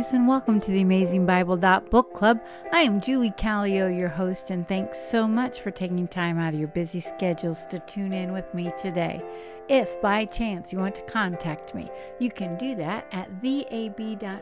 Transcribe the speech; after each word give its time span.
Ladies, 0.00 0.14
and 0.14 0.26
welcome 0.26 0.60
to 0.60 0.70
the 0.70 0.80
Amazing 0.80 1.26
Bible 1.26 1.58
Book 1.58 2.14
Club. 2.14 2.40
I 2.72 2.80
am 2.80 3.02
Julie 3.02 3.34
Callio, 3.36 3.86
your 3.86 4.08
host, 4.08 4.48
and 4.48 4.66
thanks 4.66 4.98
so 4.98 5.28
much 5.28 5.60
for 5.60 5.70
taking 5.70 6.08
time 6.08 6.38
out 6.38 6.54
of 6.54 6.58
your 6.58 6.70
busy 6.70 7.00
schedules 7.00 7.66
to 7.66 7.80
tune 7.80 8.14
in 8.14 8.32
with 8.32 8.54
me 8.54 8.72
today. 8.78 9.22
If 9.68 10.00
by 10.00 10.24
chance 10.24 10.72
you 10.72 10.78
want 10.78 10.94
to 10.94 11.02
contact 11.02 11.74
me, 11.74 11.90
you 12.18 12.30
can 12.30 12.56
do 12.56 12.74
that 12.76 13.12
at 13.12 13.28
thab.bc.pc 13.42 14.40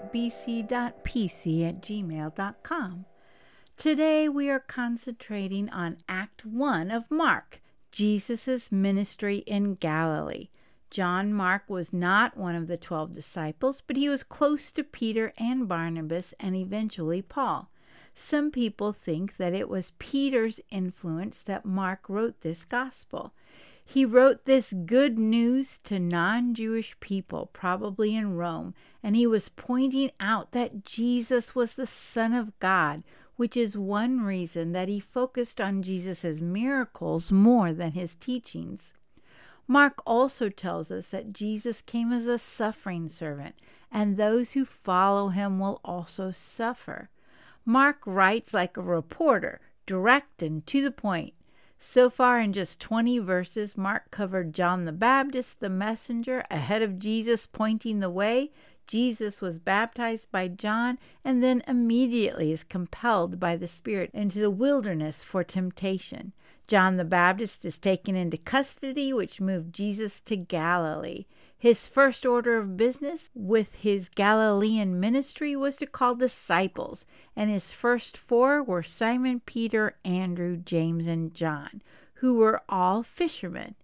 at 1.68 1.82
gmail.com. 1.82 3.04
Today 3.76 4.28
we 4.28 4.50
are 4.50 4.60
concentrating 4.60 5.68
on 5.70 5.98
Act 6.08 6.46
1 6.46 6.92
of 6.92 7.10
Mark, 7.10 7.60
Jesus' 7.90 8.70
ministry 8.70 9.38
in 9.38 9.74
Galilee. 9.74 10.50
John 10.90 11.32
Mark 11.32 11.64
was 11.68 11.92
not 11.92 12.36
one 12.36 12.54
of 12.54 12.66
the 12.66 12.76
twelve 12.76 13.12
disciples, 13.12 13.82
but 13.86 13.96
he 13.96 14.08
was 14.08 14.22
close 14.22 14.70
to 14.72 14.82
Peter 14.82 15.32
and 15.38 15.68
Barnabas 15.68 16.32
and 16.40 16.56
eventually 16.56 17.20
Paul. 17.20 17.70
Some 18.14 18.50
people 18.50 18.92
think 18.92 19.36
that 19.36 19.52
it 19.52 19.68
was 19.68 19.92
Peter's 19.98 20.60
influence 20.70 21.38
that 21.40 21.64
Mark 21.64 22.08
wrote 22.08 22.40
this 22.40 22.64
gospel. 22.64 23.32
He 23.84 24.04
wrote 24.04 24.44
this 24.44 24.72
good 24.72 25.18
news 25.18 25.78
to 25.84 25.98
non 25.98 26.54
Jewish 26.54 26.98
people, 27.00 27.46
probably 27.52 28.16
in 28.16 28.36
Rome, 28.36 28.74
and 29.02 29.14
he 29.14 29.26
was 29.26 29.48
pointing 29.50 30.10
out 30.20 30.52
that 30.52 30.84
Jesus 30.84 31.54
was 31.54 31.74
the 31.74 31.86
Son 31.86 32.32
of 32.34 32.58
God, 32.58 33.02
which 33.36 33.56
is 33.56 33.78
one 33.78 34.22
reason 34.22 34.72
that 34.72 34.88
he 34.88 35.00
focused 35.00 35.60
on 35.60 35.82
Jesus' 35.82 36.40
miracles 36.40 37.30
more 37.30 37.72
than 37.72 37.92
his 37.92 38.14
teachings. 38.16 38.92
Mark 39.70 40.00
also 40.06 40.48
tells 40.48 40.90
us 40.90 41.08
that 41.08 41.34
Jesus 41.34 41.82
came 41.82 42.10
as 42.10 42.26
a 42.26 42.38
suffering 42.38 43.10
servant, 43.10 43.54
and 43.92 44.16
those 44.16 44.52
who 44.52 44.64
follow 44.64 45.28
him 45.28 45.58
will 45.58 45.78
also 45.84 46.30
suffer. 46.30 47.10
Mark 47.66 47.98
writes 48.06 48.54
like 48.54 48.78
a 48.78 48.82
reporter, 48.82 49.60
direct 49.84 50.42
and 50.42 50.66
to 50.66 50.80
the 50.80 50.90
point. 50.90 51.34
So 51.78 52.08
far, 52.08 52.40
in 52.40 52.54
just 52.54 52.80
20 52.80 53.18
verses, 53.18 53.76
Mark 53.76 54.10
covered 54.10 54.54
John 54.54 54.86
the 54.86 54.92
Baptist, 54.92 55.60
the 55.60 55.68
messenger, 55.68 56.44
ahead 56.50 56.80
of 56.80 56.98
Jesus, 56.98 57.46
pointing 57.46 58.00
the 58.00 58.10
way. 58.10 58.50
Jesus 58.88 59.42
was 59.42 59.58
baptized 59.58 60.32
by 60.32 60.48
John 60.48 60.98
and 61.22 61.42
then 61.42 61.62
immediately 61.68 62.52
is 62.52 62.64
compelled 62.64 63.38
by 63.38 63.54
the 63.54 63.68
Spirit 63.68 64.10
into 64.14 64.40
the 64.40 64.50
wilderness 64.50 65.22
for 65.22 65.44
temptation. 65.44 66.32
John 66.66 66.96
the 66.96 67.04
Baptist 67.04 67.64
is 67.66 67.78
taken 67.78 68.16
into 68.16 68.38
custody, 68.38 69.12
which 69.12 69.42
moved 69.42 69.74
Jesus 69.74 70.20
to 70.22 70.36
Galilee. 70.36 71.26
His 71.58 71.86
first 71.86 72.24
order 72.24 72.56
of 72.56 72.76
business 72.78 73.30
with 73.34 73.74
his 73.74 74.08
Galilean 74.08 74.98
ministry 74.98 75.54
was 75.54 75.76
to 75.76 75.86
call 75.86 76.14
disciples, 76.14 77.04
and 77.36 77.50
his 77.50 77.72
first 77.72 78.16
four 78.16 78.62
were 78.62 78.82
Simon, 78.82 79.40
Peter, 79.44 79.96
Andrew, 80.04 80.56
James, 80.56 81.06
and 81.06 81.34
John, 81.34 81.82
who 82.14 82.36
were 82.36 82.62
all 82.68 83.02
fishermen. 83.02 83.74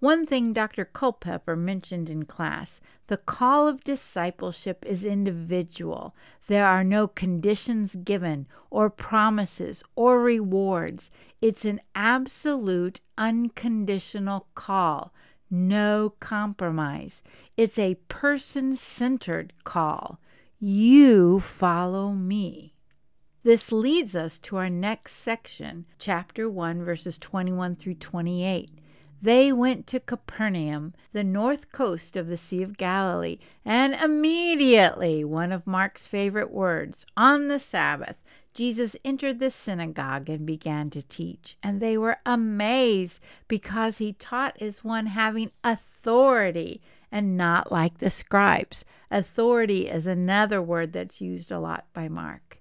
One 0.00 0.24
thing 0.24 0.54
Dr. 0.54 0.86
Culpepper 0.86 1.54
mentioned 1.56 2.08
in 2.08 2.24
class 2.24 2.80
the 3.08 3.18
call 3.18 3.68
of 3.68 3.84
discipleship 3.84 4.82
is 4.86 5.04
individual. 5.04 6.14
There 6.46 6.64
are 6.64 6.82
no 6.82 7.06
conditions 7.06 7.94
given, 8.02 8.46
or 8.70 8.88
promises, 8.88 9.82
or 9.94 10.22
rewards. 10.22 11.10
It's 11.42 11.66
an 11.66 11.80
absolute, 11.94 13.00
unconditional 13.18 14.46
call, 14.54 15.12
no 15.50 16.14
compromise. 16.18 17.22
It's 17.58 17.78
a 17.78 17.96
person 18.08 18.76
centered 18.76 19.52
call. 19.64 20.18
You 20.58 21.40
follow 21.40 22.12
me. 22.12 22.72
This 23.42 23.70
leads 23.70 24.14
us 24.14 24.38
to 24.40 24.56
our 24.56 24.70
next 24.70 25.16
section, 25.16 25.84
chapter 25.98 26.48
1, 26.48 26.84
verses 26.84 27.18
21 27.18 27.76
through 27.76 27.94
28. 27.96 28.70
They 29.22 29.52
went 29.52 29.86
to 29.88 30.00
Capernaum, 30.00 30.94
the 31.12 31.24
north 31.24 31.72
coast 31.72 32.16
of 32.16 32.28
the 32.28 32.38
Sea 32.38 32.62
of 32.62 32.78
Galilee, 32.78 33.38
and 33.64 33.94
immediately, 33.94 35.24
one 35.24 35.52
of 35.52 35.66
Mark's 35.66 36.06
favorite 36.06 36.50
words, 36.50 37.04
on 37.16 37.48
the 37.48 37.60
Sabbath, 37.60 38.16
Jesus 38.54 38.96
entered 39.04 39.38
the 39.38 39.50
synagogue 39.50 40.28
and 40.28 40.46
began 40.46 40.90
to 40.90 41.02
teach. 41.02 41.56
And 41.62 41.80
they 41.80 41.96
were 41.98 42.18
amazed 42.24 43.20
because 43.46 43.98
he 43.98 44.14
taught 44.14 44.60
as 44.60 44.82
one 44.82 45.06
having 45.06 45.52
authority 45.62 46.80
and 47.12 47.36
not 47.36 47.70
like 47.70 47.98
the 47.98 48.10
scribes. 48.10 48.84
Authority 49.10 49.88
is 49.88 50.06
another 50.06 50.62
word 50.62 50.92
that's 50.92 51.20
used 51.20 51.50
a 51.50 51.60
lot 51.60 51.86
by 51.92 52.08
Mark. 52.08 52.60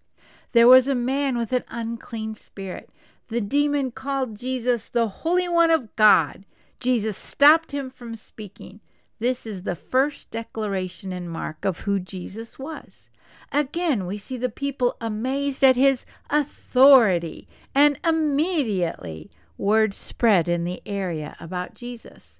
There 0.51 0.67
was 0.67 0.87
a 0.87 0.95
man 0.95 1.37
with 1.37 1.53
an 1.53 1.63
unclean 1.69 2.35
spirit. 2.35 2.89
The 3.29 3.41
demon 3.41 3.91
called 3.91 4.35
Jesus 4.37 4.89
the 4.89 5.07
Holy 5.07 5.47
One 5.47 5.69
of 5.69 5.95
God. 5.95 6.45
Jesus 6.79 7.17
stopped 7.17 7.71
him 7.71 7.89
from 7.89 8.15
speaking. 8.15 8.79
This 9.19 9.45
is 9.45 9.63
the 9.63 9.75
first 9.75 10.31
declaration 10.31 11.11
in 11.11 11.27
Mark 11.27 11.65
of 11.65 11.81
who 11.81 11.99
Jesus 11.99 12.57
was. 12.57 13.09
Again, 13.51 14.05
we 14.05 14.17
see 14.17 14.37
the 14.37 14.49
people 14.49 14.95
amazed 15.01 15.63
at 15.63 15.75
his 15.75 16.05
authority, 16.29 17.47
and 17.75 17.99
immediately 18.05 19.29
word 19.57 19.93
spread 19.93 20.47
in 20.47 20.63
the 20.63 20.81
area 20.85 21.35
about 21.39 21.73
Jesus. 21.73 22.38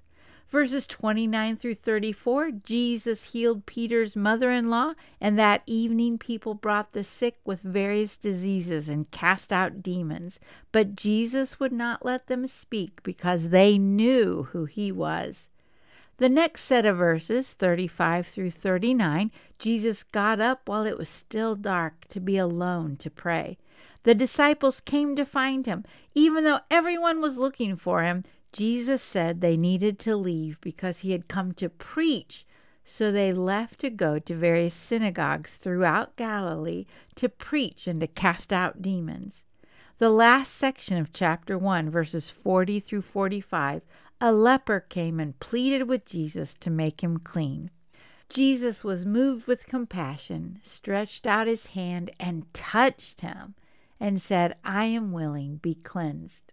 Verses 0.50 0.84
29 0.84 1.56
through 1.56 1.76
34 1.76 2.50
Jesus 2.50 3.32
healed 3.32 3.66
Peter's 3.66 4.16
mother 4.16 4.50
in 4.50 4.68
law, 4.68 4.94
and 5.20 5.38
that 5.38 5.62
evening 5.64 6.18
people 6.18 6.54
brought 6.54 6.92
the 6.92 7.04
sick 7.04 7.36
with 7.44 7.60
various 7.60 8.16
diseases 8.16 8.88
and 8.88 9.10
cast 9.12 9.52
out 9.52 9.80
demons. 9.80 10.40
But 10.72 10.96
Jesus 10.96 11.60
would 11.60 11.72
not 11.72 12.04
let 12.04 12.26
them 12.26 12.48
speak 12.48 13.00
because 13.04 13.50
they 13.50 13.78
knew 13.78 14.48
who 14.50 14.64
he 14.64 14.90
was. 14.90 15.48
The 16.16 16.28
next 16.28 16.64
set 16.64 16.84
of 16.84 16.98
verses, 16.98 17.52
35 17.52 18.26
through 18.26 18.50
39, 18.50 19.30
Jesus 19.58 20.02
got 20.02 20.40
up 20.40 20.68
while 20.68 20.84
it 20.84 20.98
was 20.98 21.08
still 21.08 21.54
dark 21.54 22.06
to 22.08 22.20
be 22.20 22.36
alone 22.36 22.96
to 22.96 23.08
pray. 23.08 23.56
The 24.02 24.14
disciples 24.14 24.80
came 24.80 25.14
to 25.16 25.24
find 25.24 25.64
him. 25.64 25.84
Even 26.14 26.44
though 26.44 26.60
everyone 26.70 27.20
was 27.20 27.38
looking 27.38 27.76
for 27.76 28.02
him, 28.02 28.24
Jesus 28.52 29.02
said 29.02 29.40
they 29.40 29.56
needed 29.56 29.98
to 30.00 30.16
leave 30.16 30.60
because 30.60 31.00
he 31.00 31.12
had 31.12 31.28
come 31.28 31.52
to 31.54 31.68
preach. 31.68 32.46
So 32.84 33.12
they 33.12 33.32
left 33.32 33.80
to 33.80 33.90
go 33.90 34.18
to 34.18 34.34
various 34.34 34.74
synagogues 34.74 35.54
throughout 35.54 36.16
Galilee 36.16 36.86
to 37.14 37.28
preach 37.28 37.86
and 37.86 38.00
to 38.00 38.06
cast 38.06 38.52
out 38.52 38.82
demons. 38.82 39.44
The 39.98 40.10
last 40.10 40.56
section 40.56 40.96
of 40.96 41.12
chapter 41.12 41.58
1, 41.58 41.90
verses 41.90 42.30
40 42.30 42.80
through 42.80 43.02
45, 43.02 43.82
a 44.20 44.32
leper 44.32 44.80
came 44.80 45.20
and 45.20 45.38
pleaded 45.38 45.88
with 45.88 46.06
Jesus 46.06 46.54
to 46.60 46.70
make 46.70 47.02
him 47.02 47.18
clean. 47.18 47.70
Jesus 48.28 48.82
was 48.82 49.04
moved 49.04 49.46
with 49.46 49.66
compassion, 49.66 50.58
stretched 50.62 51.26
out 51.26 51.46
his 51.46 51.66
hand, 51.66 52.10
and 52.18 52.52
touched 52.54 53.20
him, 53.20 53.54
and 53.98 54.22
said, 54.22 54.56
I 54.64 54.86
am 54.86 55.12
willing, 55.12 55.56
be 55.56 55.74
cleansed. 55.74 56.52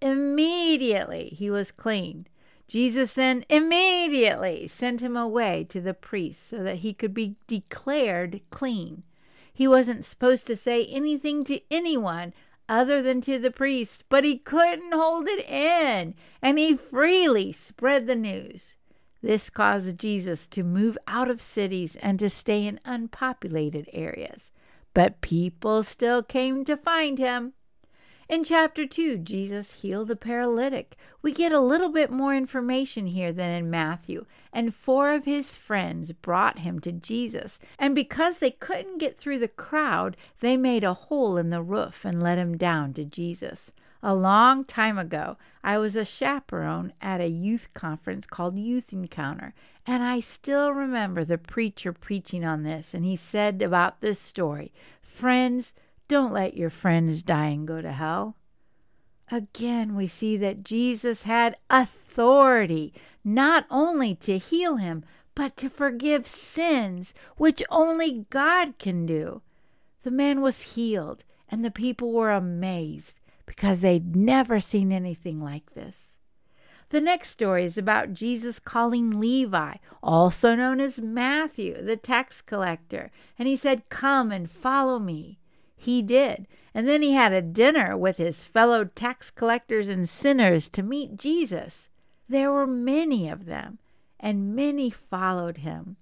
Immediately 0.00 1.30
he 1.36 1.50
was 1.50 1.72
clean. 1.72 2.26
Jesus 2.68 3.12
then 3.12 3.44
immediately 3.48 4.66
sent 4.66 5.00
him 5.00 5.16
away 5.16 5.64
to 5.68 5.80
the 5.80 5.94
priest 5.94 6.48
so 6.48 6.62
that 6.62 6.76
he 6.76 6.92
could 6.92 7.14
be 7.14 7.36
declared 7.46 8.40
clean. 8.50 9.04
He 9.52 9.68
wasn't 9.68 10.04
supposed 10.04 10.46
to 10.48 10.56
say 10.56 10.84
anything 10.86 11.44
to 11.44 11.60
anyone 11.70 12.34
other 12.68 13.00
than 13.00 13.20
to 13.22 13.38
the 13.38 13.50
priest, 13.50 14.04
but 14.08 14.24
he 14.24 14.36
couldn't 14.36 14.92
hold 14.92 15.28
it 15.28 15.48
in, 15.48 16.14
and 16.42 16.58
he 16.58 16.76
freely 16.76 17.52
spread 17.52 18.06
the 18.06 18.16
news. 18.16 18.76
This 19.22 19.48
caused 19.48 19.98
Jesus 19.98 20.46
to 20.48 20.62
move 20.62 20.98
out 21.06 21.30
of 21.30 21.40
cities 21.40 21.96
and 21.96 22.18
to 22.18 22.28
stay 22.28 22.66
in 22.66 22.80
unpopulated 22.84 23.88
areas. 23.92 24.50
But 24.94 25.20
people 25.20 25.82
still 25.82 26.22
came 26.22 26.64
to 26.64 26.76
find 26.76 27.18
him. 27.18 27.52
In 28.28 28.42
chapter 28.42 28.86
2, 28.86 29.18
Jesus 29.18 29.82
healed 29.82 30.10
a 30.10 30.16
paralytic. 30.16 30.96
We 31.22 31.30
get 31.30 31.52
a 31.52 31.60
little 31.60 31.90
bit 31.90 32.10
more 32.10 32.34
information 32.34 33.06
here 33.06 33.32
than 33.32 33.52
in 33.52 33.70
Matthew. 33.70 34.26
And 34.52 34.74
four 34.74 35.12
of 35.12 35.26
his 35.26 35.54
friends 35.54 36.10
brought 36.10 36.58
him 36.58 36.80
to 36.80 36.90
Jesus. 36.90 37.60
And 37.78 37.94
because 37.94 38.38
they 38.38 38.50
couldn't 38.50 38.98
get 38.98 39.16
through 39.16 39.38
the 39.38 39.46
crowd, 39.46 40.16
they 40.40 40.56
made 40.56 40.82
a 40.82 40.94
hole 40.94 41.36
in 41.36 41.50
the 41.50 41.62
roof 41.62 42.04
and 42.04 42.20
let 42.20 42.36
him 42.36 42.56
down 42.56 42.94
to 42.94 43.04
Jesus. 43.04 43.70
A 44.02 44.14
long 44.14 44.64
time 44.64 44.98
ago, 44.98 45.36
I 45.62 45.78
was 45.78 45.94
a 45.94 46.04
chaperone 46.04 46.92
at 47.00 47.20
a 47.20 47.28
youth 47.28 47.70
conference 47.74 48.26
called 48.26 48.58
Youth 48.58 48.92
Encounter, 48.92 49.54
and 49.86 50.02
I 50.02 50.20
still 50.20 50.72
remember 50.72 51.24
the 51.24 51.38
preacher 51.38 51.92
preaching 51.92 52.44
on 52.44 52.62
this. 52.62 52.92
And 52.92 53.04
he 53.04 53.16
said 53.16 53.62
about 53.62 54.00
this 54.00 54.18
story 54.18 54.72
Friends, 55.00 55.74
don't 56.08 56.32
let 56.32 56.56
your 56.56 56.70
friends 56.70 57.22
die 57.22 57.48
and 57.48 57.66
go 57.66 57.80
to 57.82 57.92
hell. 57.92 58.36
Again, 59.30 59.96
we 59.96 60.06
see 60.06 60.36
that 60.36 60.62
Jesus 60.62 61.24
had 61.24 61.56
authority 61.68 62.94
not 63.24 63.66
only 63.70 64.14
to 64.16 64.38
heal 64.38 64.76
him, 64.76 65.04
but 65.34 65.56
to 65.58 65.68
forgive 65.68 66.26
sins, 66.26 67.12
which 67.36 67.62
only 67.70 68.26
God 68.30 68.78
can 68.78 69.04
do. 69.04 69.42
The 70.02 70.10
man 70.10 70.40
was 70.40 70.74
healed, 70.74 71.24
and 71.48 71.64
the 71.64 71.70
people 71.70 72.12
were 72.12 72.30
amazed 72.30 73.18
because 73.44 73.80
they'd 73.80 74.14
never 74.14 74.60
seen 74.60 74.92
anything 74.92 75.40
like 75.40 75.74
this. 75.74 76.12
The 76.90 77.00
next 77.00 77.30
story 77.30 77.64
is 77.64 77.76
about 77.76 78.12
Jesus 78.12 78.60
calling 78.60 79.18
Levi, 79.18 79.74
also 80.02 80.54
known 80.54 80.78
as 80.80 81.00
Matthew, 81.00 81.82
the 81.82 81.96
tax 81.96 82.40
collector, 82.40 83.10
and 83.38 83.48
he 83.48 83.56
said, 83.56 83.88
Come 83.88 84.30
and 84.30 84.48
follow 84.48 85.00
me. 85.00 85.40
He 85.76 86.02
did, 86.02 86.48
and 86.74 86.88
then 86.88 87.02
he 87.02 87.12
had 87.12 87.32
a 87.32 87.42
dinner 87.42 87.96
with 87.96 88.16
his 88.16 88.42
fellow 88.42 88.84
tax 88.84 89.30
collectors 89.30 89.88
and 89.88 90.08
sinners 90.08 90.68
to 90.70 90.82
meet 90.82 91.16
Jesus. 91.16 91.88
There 92.28 92.50
were 92.50 92.66
many 92.66 93.28
of 93.28 93.44
them, 93.44 93.78
and 94.18 94.56
many 94.56 94.90
followed 94.90 95.58
him. 95.58 95.96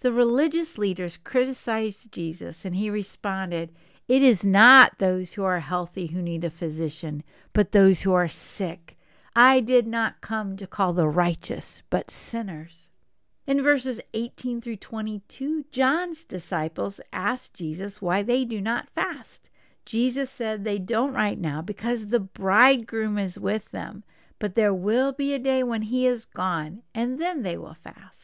The 0.00 0.12
religious 0.12 0.78
leaders 0.78 1.16
criticized 1.16 2.12
Jesus, 2.12 2.64
and 2.64 2.76
he 2.76 2.90
responded, 2.90 3.74
It 4.06 4.22
is 4.22 4.44
not 4.44 4.98
those 4.98 5.32
who 5.32 5.44
are 5.44 5.60
healthy 5.60 6.08
who 6.08 6.22
need 6.22 6.44
a 6.44 6.50
physician, 6.50 7.24
but 7.52 7.72
those 7.72 8.02
who 8.02 8.12
are 8.12 8.28
sick. 8.28 8.96
I 9.34 9.60
did 9.60 9.86
not 9.86 10.20
come 10.20 10.56
to 10.56 10.66
call 10.66 10.92
the 10.92 11.08
righteous, 11.08 11.82
but 11.90 12.10
sinners. 12.10 12.87
In 13.48 13.62
verses 13.62 13.98
18 14.12 14.60
through 14.60 14.76
22, 14.76 15.64
John's 15.72 16.22
disciples 16.22 17.00
asked 17.14 17.54
Jesus 17.54 18.02
why 18.02 18.22
they 18.22 18.44
do 18.44 18.60
not 18.60 18.90
fast. 18.90 19.48
Jesus 19.86 20.28
said 20.28 20.64
they 20.64 20.78
don't 20.78 21.14
right 21.14 21.38
now 21.38 21.62
because 21.62 22.08
the 22.08 22.20
bridegroom 22.20 23.16
is 23.16 23.38
with 23.38 23.70
them, 23.70 24.04
but 24.38 24.54
there 24.54 24.74
will 24.74 25.12
be 25.12 25.32
a 25.32 25.38
day 25.38 25.62
when 25.62 25.80
he 25.80 26.06
is 26.06 26.26
gone, 26.26 26.82
and 26.94 27.18
then 27.18 27.42
they 27.42 27.56
will 27.56 27.72
fast. 27.72 28.17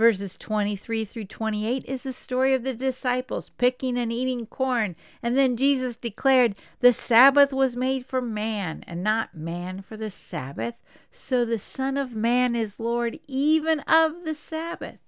Verses 0.00 0.34
23 0.38 1.04
through 1.04 1.26
28 1.26 1.84
is 1.84 2.04
the 2.04 2.14
story 2.14 2.54
of 2.54 2.64
the 2.64 2.72
disciples 2.72 3.50
picking 3.58 3.98
and 3.98 4.10
eating 4.10 4.46
corn. 4.46 4.96
And 5.22 5.36
then 5.36 5.58
Jesus 5.58 5.94
declared, 5.94 6.54
The 6.80 6.94
Sabbath 6.94 7.52
was 7.52 7.76
made 7.76 8.06
for 8.06 8.22
man, 8.22 8.82
and 8.86 9.04
not 9.04 9.34
man 9.34 9.82
for 9.82 9.98
the 9.98 10.10
Sabbath. 10.10 10.76
So 11.12 11.44
the 11.44 11.58
Son 11.58 11.98
of 11.98 12.14
Man 12.14 12.56
is 12.56 12.80
Lord 12.80 13.20
even 13.28 13.80
of 13.80 14.24
the 14.24 14.34
Sabbath. 14.34 15.00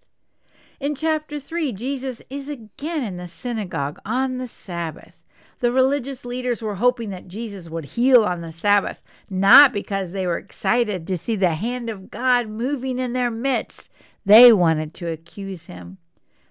In 0.79 0.95
chapter 0.95 1.41
3, 1.41 1.73
Jesus 1.73 2.21
is 2.29 2.51
again 2.51 3.03
in 3.03 3.17
the 3.17 3.29
synagogue 3.29 3.99
on 4.05 4.37
the 4.37 4.47
Sabbath. 4.47 5.25
The 5.61 5.71
religious 5.71 6.25
leaders 6.25 6.61
were 6.61 6.75
hoping 6.75 7.11
that 7.11 7.29
Jesus 7.29 7.71
would 7.71 7.85
heal 7.85 8.25
on 8.25 8.41
the 8.41 8.53
Sabbath, 8.53 9.01
not 9.31 9.73
because 9.73 10.11
they 10.11 10.27
were 10.27 10.37
excited 10.37 11.07
to 11.07 11.17
see 11.17 11.37
the 11.37 11.55
hand 11.55 11.89
of 11.89 12.11
God 12.11 12.49
moving 12.49 12.99
in 12.99 13.13
their 13.13 13.31
midst, 13.31 13.89
they 14.25 14.53
wanted 14.53 14.95
to 14.95 15.11
accuse 15.11 15.67
him. 15.67 15.99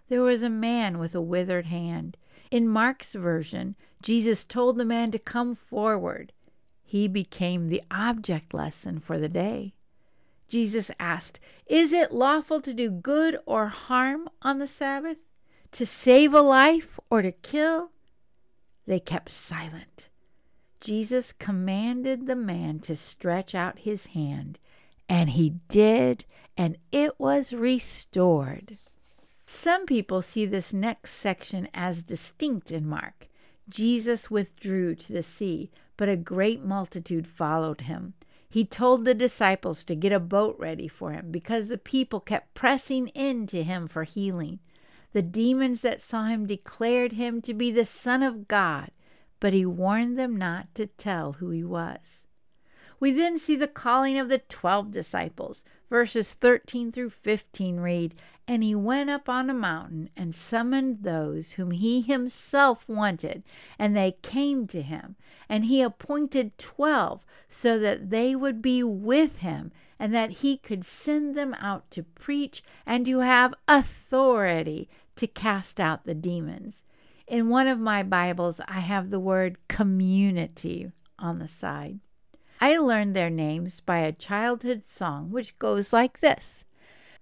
There 0.09 0.21
was 0.21 0.43
a 0.43 0.49
man 0.49 0.99
with 0.99 1.15
a 1.15 1.21
withered 1.21 1.67
hand. 1.67 2.17
In 2.49 2.67
Mark's 2.67 3.13
version, 3.13 3.75
Jesus 4.01 4.43
told 4.43 4.77
the 4.77 4.85
man 4.85 5.11
to 5.11 5.19
come 5.19 5.55
forward. 5.55 6.33
He 6.83 7.07
became 7.07 7.69
the 7.69 7.81
object 7.89 8.53
lesson 8.53 8.99
for 8.99 9.17
the 9.17 9.29
day. 9.29 9.73
Jesus 10.49 10.91
asked, 10.99 11.39
Is 11.65 11.93
it 11.93 12.11
lawful 12.11 12.59
to 12.59 12.73
do 12.73 12.89
good 12.89 13.37
or 13.45 13.67
harm 13.67 14.27
on 14.41 14.59
the 14.59 14.67
Sabbath? 14.67 15.19
To 15.71 15.85
save 15.85 16.33
a 16.33 16.41
life 16.41 16.99
or 17.09 17.21
to 17.21 17.31
kill? 17.31 17.91
They 18.85 18.99
kept 18.99 19.31
silent. 19.31 20.09
Jesus 20.81 21.31
commanded 21.31 22.27
the 22.27 22.35
man 22.35 22.79
to 22.79 22.97
stretch 22.97 23.55
out 23.55 23.79
his 23.79 24.07
hand, 24.07 24.59
and 25.11 25.31
he 25.31 25.49
did, 25.67 26.23
and 26.55 26.77
it 26.89 27.19
was 27.19 27.51
restored. 27.51 28.77
Some 29.45 29.85
people 29.85 30.21
see 30.21 30.45
this 30.45 30.71
next 30.71 31.15
section 31.15 31.67
as 31.73 32.01
distinct 32.01 32.71
in 32.71 32.87
Mark. 32.87 33.27
Jesus 33.67 34.31
withdrew 34.31 34.95
to 34.95 35.11
the 35.11 35.21
sea, 35.21 35.69
but 35.97 36.07
a 36.07 36.15
great 36.15 36.63
multitude 36.63 37.27
followed 37.27 37.81
him. 37.81 38.13
He 38.49 38.63
told 38.63 39.03
the 39.03 39.13
disciples 39.13 39.83
to 39.83 39.95
get 39.95 40.13
a 40.13 40.19
boat 40.19 40.55
ready 40.57 40.87
for 40.87 41.11
him 41.11 41.29
because 41.29 41.67
the 41.67 41.77
people 41.77 42.21
kept 42.21 42.53
pressing 42.53 43.09
in 43.09 43.47
to 43.47 43.63
him 43.63 43.89
for 43.89 44.05
healing. 44.05 44.59
The 45.11 45.21
demons 45.21 45.81
that 45.81 46.01
saw 46.01 46.27
him 46.27 46.45
declared 46.45 47.11
him 47.11 47.41
to 47.41 47.53
be 47.53 47.69
the 47.69 47.85
Son 47.85 48.23
of 48.23 48.47
God, 48.47 48.91
but 49.41 49.51
he 49.51 49.65
warned 49.65 50.17
them 50.17 50.37
not 50.37 50.73
to 50.75 50.87
tell 50.87 51.33
who 51.33 51.49
he 51.49 51.65
was. 51.65 52.20
We 53.01 53.11
then 53.11 53.39
see 53.39 53.55
the 53.55 53.67
calling 53.67 54.19
of 54.19 54.29
the 54.29 54.37
twelve 54.37 54.91
disciples. 54.91 55.65
Verses 55.89 56.35
13 56.35 56.91
through 56.91 57.09
15 57.09 57.79
read 57.79 58.13
And 58.47 58.63
he 58.63 58.75
went 58.75 59.09
up 59.09 59.27
on 59.27 59.49
a 59.49 59.55
mountain 59.55 60.11
and 60.15 60.35
summoned 60.35 60.99
those 61.01 61.53
whom 61.53 61.71
he 61.71 62.01
himself 62.01 62.87
wanted, 62.87 63.41
and 63.79 63.97
they 63.97 64.17
came 64.21 64.67
to 64.67 64.83
him. 64.83 65.15
And 65.49 65.65
he 65.65 65.81
appointed 65.81 66.59
twelve, 66.59 67.25
so 67.49 67.79
that 67.79 68.11
they 68.11 68.35
would 68.35 68.61
be 68.61 68.83
with 68.83 69.39
him, 69.39 69.71
and 69.97 70.13
that 70.13 70.29
he 70.29 70.55
could 70.55 70.85
send 70.85 71.33
them 71.33 71.55
out 71.55 71.89
to 71.89 72.03
preach 72.03 72.61
and 72.85 73.03
to 73.07 73.19
have 73.21 73.55
authority 73.67 74.87
to 75.15 75.25
cast 75.25 75.79
out 75.79 76.05
the 76.05 76.13
demons. 76.13 76.83
In 77.25 77.49
one 77.49 77.65
of 77.67 77.79
my 77.79 78.03
Bibles, 78.03 78.61
I 78.67 78.81
have 78.81 79.09
the 79.09 79.19
word 79.19 79.57
community 79.67 80.91
on 81.17 81.39
the 81.39 81.47
side. 81.47 81.99
I 82.63 82.77
learned 82.77 83.15
their 83.15 83.31
names 83.31 83.81
by 83.81 83.97
a 83.99 84.11
childhood 84.11 84.83
song 84.87 85.31
which 85.31 85.57
goes 85.57 85.91
like 85.91 86.19
this. 86.19 86.63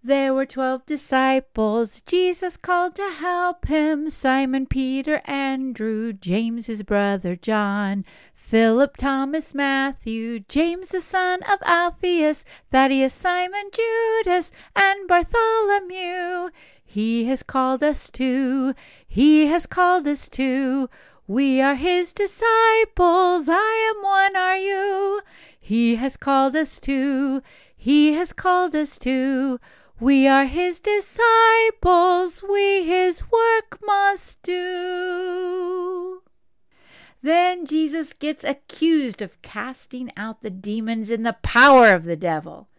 There 0.04 0.34
were 0.34 0.46
twelve 0.46 0.86
disciples 0.86 2.02
Jesus 2.02 2.58
called 2.58 2.96
to 2.96 3.10
help 3.10 3.68
him 3.68 4.10
Simon, 4.10 4.66
Peter, 4.66 5.22
Andrew, 5.24 6.12
James, 6.12 6.66
his 6.68 6.84
brother 6.84 7.38
John, 7.38 8.04
Philip, 8.34 8.98
Thomas, 8.98 9.56
Matthew, 9.56 10.42
James, 10.42 10.90
the 10.90 11.00
son 11.00 11.42
of 11.44 11.60
Alphaeus, 11.64 12.44
Thaddeus, 12.70 13.14
Simon, 13.14 13.70
Judas, 13.72 14.52
and 14.76 15.08
Bartholomew. 15.08 16.50
He 16.84 17.26
has 17.26 17.44
called 17.44 17.84
us 17.84 18.10
to, 18.10 18.74
he 19.08 19.48
has 19.48 19.66
called 19.66 20.06
us 20.08 20.28
to. 20.30 20.90
We 21.30 21.62
are 21.62 21.76
his 21.76 22.12
disciples. 22.12 23.48
I 23.48 23.94
am 23.94 24.04
one, 24.04 24.36
are 24.36 24.58
you? 24.58 25.22
He 25.60 25.94
has 25.98 26.18
called 26.18 26.56
us 26.56 26.80
to. 26.80 27.44
He 27.78 28.14
has 28.14 28.34
called 28.34 28.76
us 28.76 28.98
to. 28.98 29.60
We 30.00 30.28
are 30.28 30.46
his 30.46 30.80
disciples. 30.80 32.44
We 32.50 32.84
his 32.84 33.22
work 33.32 33.78
must 33.86 34.42
do. 34.42 36.24
Then 37.22 37.64
Jesus 37.64 38.14
gets 38.14 38.44
accused 38.44 39.22
of 39.22 39.40
casting 39.44 40.10
out 40.18 40.42
the 40.42 40.50
demons 40.50 41.12
in 41.12 41.22
the 41.22 41.38
power 41.44 41.94
of 41.94 42.06
the 42.06 42.18
devil. 42.18 42.70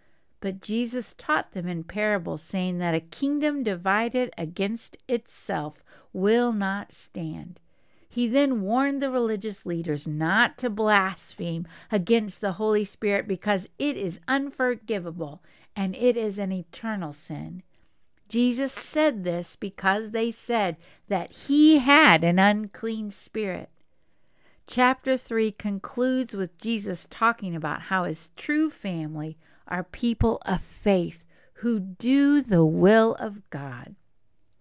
But 0.41 0.61
Jesus 0.61 1.15
taught 1.17 1.53
them 1.53 1.69
in 1.69 1.85
parables, 1.85 2.43
saying 2.43 2.79
that 2.79 2.97
a 2.97 3.01
kingdom 3.01 3.63
divided 3.63 4.33
against 4.37 4.97
itself 5.07 5.85
will 6.13 6.51
not 6.51 6.93
stand. 6.93 7.61
He 8.13 8.27
then 8.27 8.63
warned 8.63 9.01
the 9.01 9.11
religious 9.11 9.65
leaders 9.65 10.09
not 10.09 10.59
to 10.59 10.69
blaspheme 10.69 11.69
against 11.93 12.41
the 12.41 12.55
Holy 12.55 12.85
Spirit 12.85 13.29
because 13.29 13.69
it 13.79 13.97
is 13.97 14.19
unforgivable 14.27 15.45
and 15.77 15.95
it 15.95 16.17
is 16.17 16.37
an 16.37 16.51
eternal 16.51 17.13
sin. 17.13 17.63
Jesus 18.29 18.73
said 18.73 19.23
this 19.23 19.55
because 19.55 20.11
they 20.11 20.33
said 20.33 20.77
that 21.07 21.33
he 21.33 21.79
had 21.79 22.25
an 22.25 22.41
unclean 22.41 23.13
spirit. 23.13 23.71
Chapter 24.67 25.17
3 25.17 25.53
concludes 25.53 26.35
with 26.35 26.59
Jesus 26.59 27.07
talking 27.11 27.55
about 27.55 27.83
how 27.83 28.05
his 28.05 28.31
true 28.37 28.71
family 28.71 29.39
are 29.69 29.85
people 29.85 30.43
of 30.45 30.61
faith 30.61 31.25
who 31.55 31.79
do 31.79 32.43
the 32.43 32.65
will 32.65 33.15
of 33.21 33.49
God. 33.51 33.95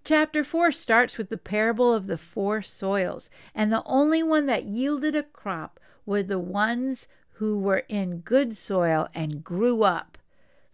Chapter 0.09 0.43
4 0.43 0.71
starts 0.71 1.19
with 1.19 1.29
the 1.29 1.37
parable 1.37 1.93
of 1.93 2.07
the 2.07 2.17
four 2.17 2.63
soils, 2.63 3.29
and 3.53 3.71
the 3.71 3.83
only 3.85 4.23
one 4.23 4.47
that 4.47 4.63
yielded 4.63 5.13
a 5.13 5.21
crop 5.21 5.79
were 6.03 6.23
the 6.23 6.39
ones 6.39 7.07
who 7.33 7.59
were 7.59 7.83
in 7.87 8.21
good 8.21 8.57
soil 8.57 9.07
and 9.13 9.43
grew 9.43 9.83
up. 9.83 10.17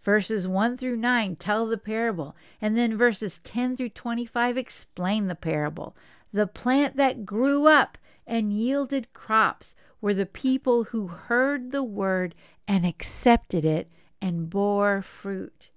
Verses 0.02 0.48
1 0.48 0.78
through 0.78 0.96
9 0.96 1.36
tell 1.36 1.68
the 1.68 1.78
parable, 1.78 2.34
and 2.62 2.78
then 2.78 2.98
verses 2.98 3.40
10 3.40 3.76
through 3.76 3.90
25 3.90 4.56
explain 4.56 5.28
the 5.28 5.36
parable. 5.36 5.98
The 6.32 6.48
plant 6.48 6.96
that 6.96 7.26
grew 7.26 7.68
up 7.68 7.98
and 8.26 8.54
yielded 8.54 9.12
crops 9.12 9.76
were 10.00 10.14
the 10.14 10.26
people 10.26 10.86
who 10.86 11.08
heard 11.08 11.74
the 11.74 11.84
word 11.84 12.36
and 12.70 12.86
accepted 12.86 13.66
it 13.66 13.92
and 14.22 14.50
bore 14.50 15.02
fruit 15.02 15.72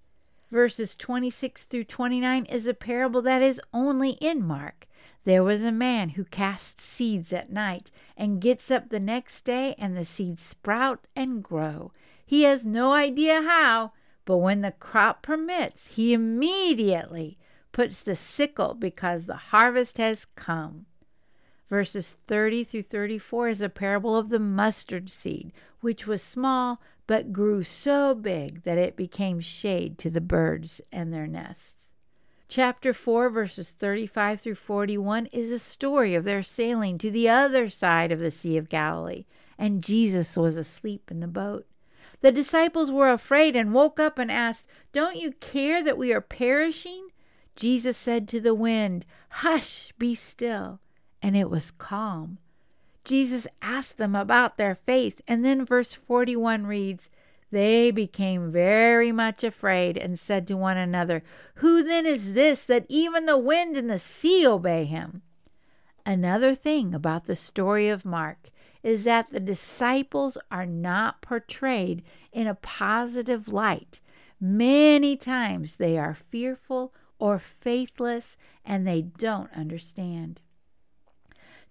verses 0.51 0.95
26 0.95 1.65
through 1.65 1.85
29 1.85 2.45
is 2.47 2.67
a 2.67 2.75
parable 2.75 3.23
that 3.23 3.43
is 3.43 3.61
only 3.73 4.11
in 4.13 4.45
Mark. 4.45 4.87
There 5.25 5.45
was 5.45 5.63
a 5.63 5.73
man 5.73 6.11
who 6.11 6.25
casts 6.25 6.85
seeds 6.85 7.33
at 7.33 7.53
night 7.53 7.91
and 8.17 8.41
gets 8.41 8.71
up 8.71 8.89
the 8.89 9.01
next 9.01 9.45
day, 9.45 9.75
and 9.79 9.97
the 9.97 10.05
seeds 10.05 10.43
sprout 10.43 11.07
and 11.15 11.43
grow. 11.43 11.93
He 12.25 12.43
has 12.43 12.65
no 12.65 12.93
idea 12.93 13.43
how, 13.43 13.93
But 14.25 14.39
when 14.39 14.61
the 14.61 14.73
crop 14.73 15.23
permits, 15.23 15.87
he 15.87 16.13
immediately 16.13 17.39
puts 17.73 18.01
the 18.01 18.17
sickle 18.17 18.75
because 18.75 19.25
the 19.25 19.37
harvest 19.37 19.97
has 19.99 20.27
come. 20.35 20.85
Verses 21.69 22.17
30 22.27 22.65
through 22.65 22.83
34 22.83 23.49
is 23.49 23.61
a 23.61 23.69
parable 23.69 24.17
of 24.17 24.31
the 24.31 24.39
mustard 24.39 25.11
seed, 25.11 25.53
which 25.81 26.07
was 26.07 26.23
small 26.23 26.81
but 27.07 27.33
grew 27.33 27.63
so 27.63 28.15
big 28.15 28.63
that 28.65 28.79
it 28.79 28.95
became 28.95 29.41
shade 29.41 29.99
to 29.99 30.11
the 30.11 30.21
birds 30.21 30.81
and 30.93 31.13
their 31.13 31.27
nests. 31.27 31.91
Chapter 32.49 32.95
4, 32.95 33.29
verses 33.29 33.69
35 33.71 34.41
through 34.41 34.55
41 34.55 35.27
is 35.27 35.51
a 35.51 35.59
story 35.59 36.15
of 36.15 36.25
their 36.25 36.43
sailing 36.43 36.97
to 36.99 37.11
the 37.11 37.29
other 37.29 37.69
side 37.69 38.13
of 38.13 38.21
the 38.21 38.31
Sea 38.31 38.57
of 38.57 38.71
Galilee, 38.71 39.27
and 39.59 39.83
Jesus 39.83 40.37
was 40.37 40.57
asleep 40.57 41.11
in 41.11 41.21
the 41.21 41.27
boat. 41.27 41.67
The 42.21 42.33
disciples 42.33 42.91
were 42.91 43.11
afraid 43.11 43.55
and 43.55 43.75
woke 43.75 44.01
up 44.01 44.19
and 44.19 44.31
asked, 44.31 44.67
Don't 44.93 45.17
you 45.17 45.33
care 45.33 45.83
that 45.83 45.99
we 45.99 46.13
are 46.13 46.21
perishing? 46.21 47.09
Jesus 47.55 47.97
said 47.97 48.29
to 48.29 48.41
the 48.41 48.55
wind, 48.55 49.05
Hush, 49.29 49.93
be 49.99 50.15
still. 50.15 50.81
And 51.23 51.37
it 51.37 51.51
was 51.51 51.71
calm. 51.71 52.39
Jesus 53.05 53.47
asked 53.63 53.97
them 53.97 54.15
about 54.15 54.59
their 54.59 54.75
faith, 54.75 55.21
and 55.27 55.45
then 55.45 55.65
verse 55.65 55.95
41 55.95 56.67
reads, 56.67 57.09
They 57.51 57.91
became 57.91 58.53
very 58.53 59.13
much 59.13 59.43
afraid 59.43 59.97
and 59.97 60.19
said 60.19 60.47
to 60.49 60.57
one 60.57 60.77
another, 60.77 61.23
Who 61.57 61.83
then 61.83 62.05
is 62.05 62.35
this 62.35 62.65
that 62.65 62.87
even 62.89 63.27
the 63.27 63.39
wind 63.39 63.77
and 63.77 63.89
the 63.89 63.99
sea 63.99 64.47
obey 64.47 64.85
him? 64.85 65.23
Another 66.05 66.55
thing 66.55 66.95
about 66.95 67.27
the 67.27 67.37
story 67.37 67.89
of 67.89 68.05
Mark 68.05 68.51
is 68.83 69.05
that 69.05 69.31
the 69.31 69.41
disciples 69.41 70.39
are 70.51 70.67
not 70.67 71.21
portrayed 71.21 72.03
in 72.33 72.47
a 72.47 72.55
positive 72.55 73.49
light. 73.49 74.01
Many 74.41 75.17
times 75.17 75.77
they 75.77 75.99
are 75.99 76.15
fearful 76.15 76.95
or 77.19 77.39
faithless 77.39 78.37
and 78.65 78.87
they 78.87 79.03
don't 79.03 79.53
understand. 79.53 80.41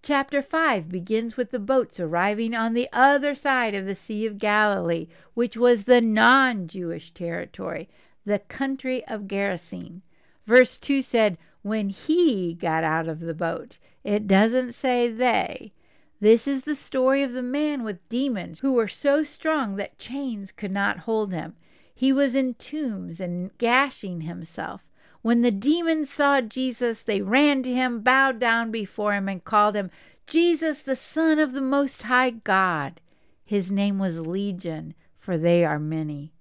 Chapter 0.07 0.41
5 0.41 0.87
begins 0.87 1.35
with 1.35 1.51
the 1.51 1.59
boats 1.59 1.99
arriving 1.99 2.55
on 2.55 2.73
the 2.73 2.87
other 2.93 3.35
side 3.35 3.75
of 3.75 3.85
the 3.85 3.93
Sea 3.93 4.25
of 4.25 4.37
Galilee, 4.37 5.07
which 5.33 5.57
was 5.57 5.83
the 5.83 5.99
non 5.99 6.69
Jewish 6.69 7.11
territory, 7.11 7.89
the 8.23 8.39
country 8.39 9.05
of 9.07 9.27
Gerasene. 9.27 10.03
Verse 10.45 10.77
2 10.77 11.01
said, 11.01 11.37
When 11.61 11.89
he 11.89 12.53
got 12.53 12.85
out 12.85 13.09
of 13.09 13.19
the 13.19 13.33
boat. 13.33 13.79
It 14.05 14.29
doesn't 14.29 14.75
say 14.75 15.11
they. 15.11 15.73
This 16.21 16.47
is 16.47 16.61
the 16.61 16.75
story 16.75 17.21
of 17.21 17.33
the 17.33 17.43
man 17.43 17.83
with 17.83 18.07
demons 18.07 18.61
who 18.61 18.71
were 18.71 18.87
so 18.87 19.23
strong 19.23 19.75
that 19.75 19.99
chains 19.99 20.53
could 20.53 20.71
not 20.71 20.99
hold 20.99 21.33
him. 21.33 21.57
He 21.93 22.13
was 22.13 22.33
in 22.33 22.53
tombs 22.53 23.19
and 23.19 23.51
gashing 23.57 24.21
himself. 24.21 24.86
When 25.21 25.41
the 25.41 25.51
demons 25.51 26.09
saw 26.09 26.41
Jesus, 26.41 27.01
they 27.01 27.21
ran 27.21 27.63
to 27.63 27.73
him, 27.73 28.01
bowed 28.01 28.39
down 28.39 28.71
before 28.71 29.13
him, 29.13 29.27
and 29.27 29.43
called 29.43 29.75
him 29.75 29.91
Jesus, 30.25 30.81
the 30.81 30.95
Son 30.95 31.39
of 31.39 31.53
the 31.53 31.61
Most 31.61 32.03
High 32.03 32.31
God. 32.31 33.01
His 33.43 33.71
name 33.71 33.97
was 33.97 34.27
Legion, 34.27 34.93
for 35.17 35.37
they 35.37 35.63
are 35.63 35.79
many. 35.79 36.33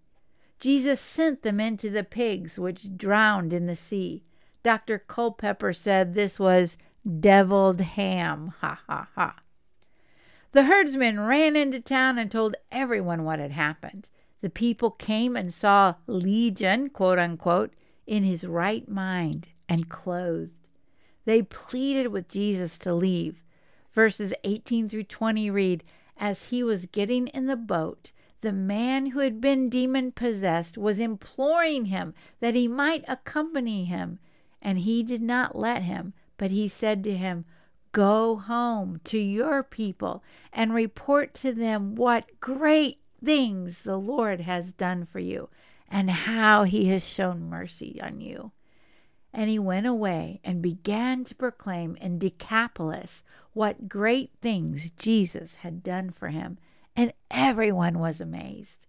Jesus 0.58 1.00
sent 1.00 1.42
them 1.42 1.60
into 1.60 1.90
the 1.90 2.04
pigs, 2.04 2.58
which 2.58 2.96
drowned 2.96 3.52
in 3.52 3.66
the 3.66 3.76
sea. 3.76 4.24
Dr. 4.62 4.98
Culpepper 4.98 5.72
said 5.72 6.14
this 6.14 6.38
was 6.38 6.76
deviled 7.20 7.80
ham. 7.80 8.54
Ha 8.60 8.80
ha 8.88 9.08
ha. 9.14 9.36
The 10.52 10.64
herdsmen 10.64 11.20
ran 11.20 11.54
into 11.54 11.80
town 11.80 12.18
and 12.18 12.30
told 12.30 12.56
everyone 12.72 13.24
what 13.24 13.38
had 13.38 13.52
happened. 13.52 14.08
The 14.40 14.50
people 14.50 14.90
came 14.90 15.36
and 15.36 15.52
saw 15.52 15.94
Legion, 16.06 16.88
quote 16.88 17.18
unquote, 17.18 17.74
in 18.06 18.22
his 18.22 18.46
right 18.46 18.88
mind 18.88 19.48
and 19.68 19.88
clothed. 19.88 20.54
They 21.24 21.42
pleaded 21.42 22.08
with 22.08 22.28
Jesus 22.28 22.78
to 22.78 22.94
leave. 22.94 23.42
Verses 23.92 24.32
18 24.44 24.88
through 24.88 25.04
20 25.04 25.50
read 25.50 25.82
As 26.16 26.44
he 26.44 26.62
was 26.62 26.86
getting 26.86 27.26
in 27.28 27.46
the 27.46 27.56
boat, 27.56 28.12
the 28.42 28.52
man 28.52 29.06
who 29.06 29.18
had 29.20 29.40
been 29.40 29.68
demon 29.68 30.12
possessed 30.12 30.78
was 30.78 31.00
imploring 31.00 31.86
him 31.86 32.14
that 32.40 32.54
he 32.54 32.68
might 32.68 33.04
accompany 33.08 33.86
him. 33.86 34.18
And 34.62 34.78
he 34.78 35.02
did 35.02 35.22
not 35.22 35.56
let 35.56 35.82
him, 35.82 36.12
but 36.36 36.50
he 36.50 36.68
said 36.68 37.02
to 37.04 37.14
him, 37.14 37.44
Go 37.92 38.36
home 38.36 39.00
to 39.04 39.18
your 39.18 39.62
people 39.62 40.22
and 40.52 40.74
report 40.74 41.34
to 41.34 41.52
them 41.52 41.94
what 41.94 42.40
great 42.40 42.98
things 43.24 43.82
the 43.82 43.96
Lord 43.96 44.40
has 44.42 44.72
done 44.72 45.06
for 45.06 45.18
you 45.18 45.48
and 45.88 46.10
how 46.10 46.64
he 46.64 46.88
has 46.88 47.06
shown 47.06 47.48
mercy 47.48 48.00
on 48.02 48.20
you. 48.20 48.52
And 49.32 49.50
he 49.50 49.58
went 49.58 49.86
away 49.86 50.40
and 50.42 50.62
began 50.62 51.24
to 51.24 51.34
proclaim 51.34 51.96
in 51.96 52.18
Decapolis 52.18 53.22
what 53.52 53.88
great 53.88 54.30
things 54.40 54.90
Jesus 54.90 55.56
had 55.56 55.82
done 55.82 56.10
for 56.10 56.28
him, 56.28 56.58
and 56.94 57.12
everyone 57.30 57.98
was 57.98 58.20
amazed. 58.20 58.86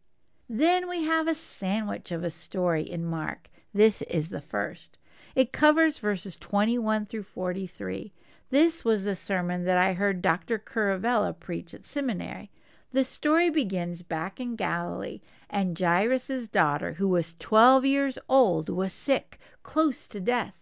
Then 0.49 0.87
we 0.87 1.03
have 1.03 1.27
a 1.27 1.35
sandwich 1.35 2.11
of 2.11 2.23
a 2.23 2.29
story 2.29 2.83
in 2.83 3.05
Mark. 3.05 3.49
This 3.73 4.01
is 4.03 4.29
the 4.29 4.41
first. 4.41 4.97
It 5.35 5.51
covers 5.51 5.99
verses 5.99 6.37
21 6.37 7.05
through 7.05 7.23
43. 7.23 8.13
This 8.49 8.85
was 8.85 9.03
the 9.03 9.15
sermon 9.15 9.65
that 9.65 9.77
I 9.77 9.93
heard 9.93 10.21
Dr. 10.21 10.57
Curavella 10.57 11.37
preach 11.37 11.73
at 11.73 11.85
seminary. 11.85 12.49
The 12.93 13.03
story 13.03 13.49
begins 13.49 14.01
back 14.01 14.39
in 14.39 14.55
Galilee, 14.55 15.19
and 15.49 15.77
Jairus' 15.77 16.47
daughter, 16.47 16.93
who 16.93 17.09
was 17.09 17.35
12 17.37 17.85
years 17.85 18.17
old, 18.29 18.69
was 18.69 18.93
sick, 18.93 19.39
close 19.61 20.07
to 20.07 20.21
death. 20.21 20.55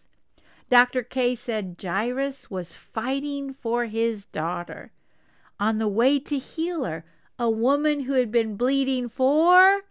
Dr. 0.69 1.03
K 1.03 1.35
said 1.35 1.77
Jairus 1.79 2.49
was 2.49 2.73
fighting 2.73 3.53
for 3.53 3.85
his 3.85 4.25
daughter. 4.25 4.91
On 5.59 5.77
the 5.77 5.87
way 5.87 6.19
to 6.19 6.39
heal 6.39 6.83
her, 6.83 7.05
a 7.37 7.49
woman 7.49 8.01
who 8.01 8.13
had 8.13 8.31
been 8.31 8.57
bleeding 8.57 9.07
for 9.07 9.83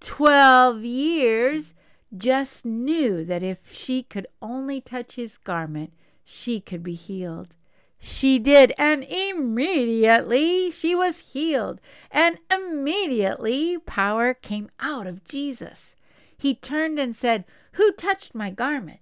12 0.00 0.84
years 0.84 1.74
just 2.16 2.64
knew 2.64 3.24
that 3.24 3.42
if 3.42 3.72
she 3.72 4.02
could 4.02 4.26
only 4.40 4.80
touch 4.80 5.16
his 5.16 5.38
garment, 5.38 5.92
she 6.22 6.60
could 6.60 6.82
be 6.82 6.94
healed. 6.94 7.54
She 8.04 8.40
did, 8.40 8.72
and 8.78 9.04
immediately 9.04 10.72
she 10.72 10.92
was 10.92 11.18
healed, 11.18 11.80
and 12.10 12.36
immediately 12.50 13.78
power 13.78 14.34
came 14.34 14.70
out 14.80 15.06
of 15.06 15.22
Jesus. 15.22 15.94
He 16.36 16.56
turned 16.56 16.98
and 16.98 17.14
said, 17.14 17.44
Who 17.74 17.92
touched 17.92 18.34
my 18.34 18.50
garment? 18.50 18.98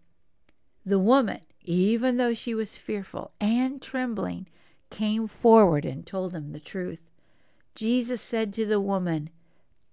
The 0.85 0.99
woman, 0.99 1.41
even 1.63 2.19
though 2.19 2.35
she 2.35 2.53
was 2.55 2.77
fearful 2.77 3.33
and 3.41 3.81
trembling, 3.81 4.49
came 4.91 5.27
forward 5.27 5.87
and 5.87 6.07
told 6.07 6.35
him 6.35 6.53
the 6.53 6.61
truth. 6.61 7.01
Jesus 7.75 8.21
said 8.21 8.53
to 8.53 8.67
the 8.67 8.83
woman, 8.83 9.31